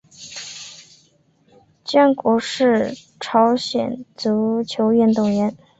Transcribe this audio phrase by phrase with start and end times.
[1.85, 5.55] 姜国哲朝鲜足球运动员。